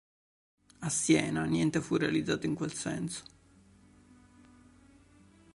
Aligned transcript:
A 0.79 0.89
Siena, 0.89 1.43
niente 1.45 1.79
fu 1.79 1.95
realizzato 1.95 2.47
in 2.47 2.55
quel 2.55 2.73
senso. 2.73 3.23